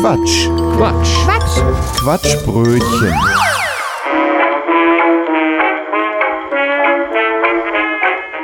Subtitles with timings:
[0.00, 0.48] Quatsch.
[0.76, 1.14] Quatsch.
[1.24, 1.60] Quatsch.
[2.00, 3.14] Quatschbrötchen.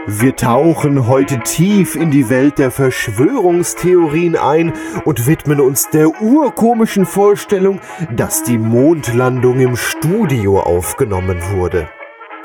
[0.06, 4.72] Wir tauchen heute tief in die Welt der Verschwörungstheorien ein
[5.04, 7.80] und widmen uns der urkomischen Vorstellung,
[8.10, 11.90] dass die Mondlandung im Studio aufgenommen wurde.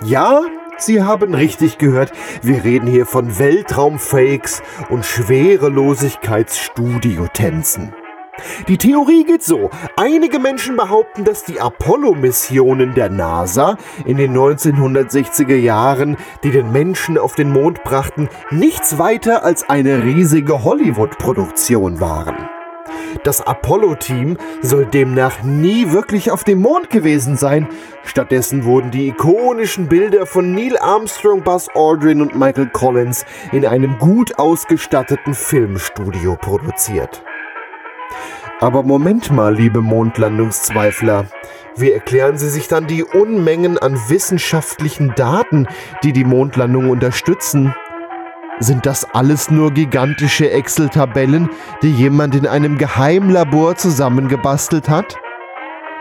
[0.04, 0.42] Ja,
[0.78, 2.12] Sie haben richtig gehört,
[2.42, 7.94] wir reden hier von Weltraumfakes und Schwerelosigkeitsstudiotänzen.
[8.68, 9.70] Die Theorie geht so.
[9.96, 17.18] Einige Menschen behaupten, dass die Apollo-Missionen der NASA in den 1960er Jahren, die den Menschen
[17.18, 22.50] auf den Mond brachten, nichts weiter als eine riesige Hollywood-Produktion waren.
[23.24, 27.68] Das Apollo-Team soll demnach nie wirklich auf dem Mond gewesen sein.
[28.04, 33.98] Stattdessen wurden die ikonischen Bilder von Neil Armstrong, Buzz Aldrin und Michael Collins in einem
[33.98, 37.24] gut ausgestatteten Filmstudio produziert.
[38.60, 41.26] Aber Moment mal, liebe Mondlandungszweifler.
[41.76, 45.68] Wie erklären Sie sich dann die Unmengen an wissenschaftlichen Daten,
[46.02, 47.76] die die Mondlandung unterstützen?
[48.60, 51.52] Sind das alles nur gigantische Excel-Tabellen,
[51.84, 55.18] die jemand in einem Geheimlabor zusammengebastelt hat?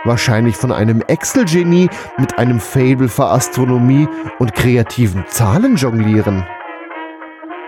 [0.05, 6.47] Wahrscheinlich von einem Excel-Genie mit einem Fable für Astronomie und kreativen Zahlen jonglieren.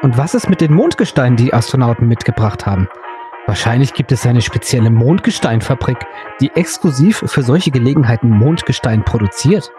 [0.01, 2.89] Und was ist mit den Mondgesteinen, die Astronauten mitgebracht haben?
[3.49, 5.97] Wahrscheinlich gibt es eine spezielle Mondgesteinfabrik,
[6.39, 9.73] die exklusiv für solche Gelegenheiten Mondgestein produziert.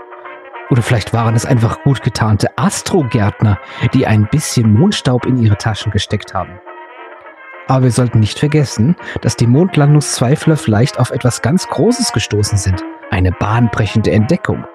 [0.72, 3.60] Oder vielleicht waren es einfach gut getarnte Astrogärtner,
[3.94, 6.60] die ein bisschen Mondstaub in ihre Taschen gesteckt haben.
[7.68, 12.84] Aber wir sollten nicht vergessen, dass die Mondlandungszweifler vielleicht auf etwas ganz Großes gestoßen sind.
[13.12, 14.66] Eine bahnbrechende Entdeckung.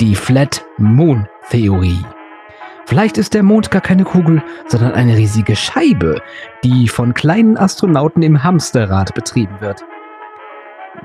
[0.00, 2.04] Die Flat Moon Theorie.
[2.86, 6.20] Vielleicht ist der Mond gar keine Kugel, sondern eine riesige Scheibe,
[6.62, 9.82] die von kleinen Astronauten im Hamsterrad betrieben wird.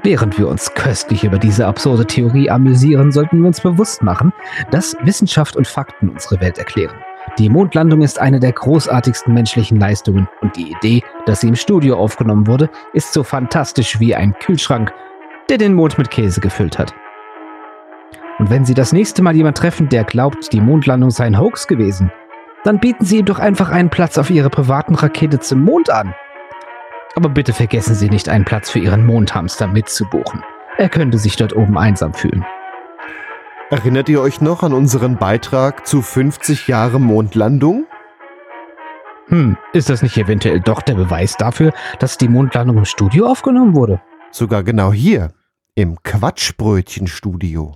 [0.04, 4.34] Während wir uns köstlich über diese absurde Theorie amüsieren, sollten wir uns bewusst machen,
[4.72, 6.95] dass Wissenschaft und Fakten unsere Welt erklären.
[7.38, 11.98] Die Mondlandung ist eine der großartigsten menschlichen Leistungen und die Idee, dass sie im Studio
[11.98, 14.94] aufgenommen wurde, ist so fantastisch wie ein Kühlschrank,
[15.50, 16.94] der den Mond mit Käse gefüllt hat.
[18.39, 21.67] Und wenn Sie das nächste Mal jemand treffen, der glaubt, die Mondlandung sei ein Hoax
[21.67, 22.11] gewesen,
[22.64, 26.16] dann bieten Sie ihm doch einfach einen Platz auf Ihrer privaten Rakete zum Mond an.
[27.16, 30.44] Aber bitte vergessen Sie nicht, einen Platz für Ihren Mondhamster mitzubuchen.
[30.77, 32.45] Er könnte sich dort oben einsam fühlen.
[33.70, 37.86] Erinnert ihr euch noch an unseren Beitrag zu 50 Jahre Mondlandung?
[39.27, 43.76] Hm, ist das nicht eventuell doch der Beweis dafür, dass die Mondlandung im Studio aufgenommen
[43.76, 44.02] wurde?
[44.32, 45.33] Sogar genau hier,
[45.76, 47.76] im Quatschbrötchenstudio.